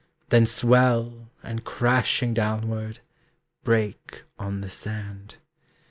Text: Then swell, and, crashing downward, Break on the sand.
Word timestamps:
Then 0.29 0.47
swell, 0.47 1.29
and, 1.43 1.63
crashing 1.63 2.33
downward, 2.33 3.01
Break 3.63 4.23
on 4.39 4.61
the 4.61 4.67
sand. 4.67 5.35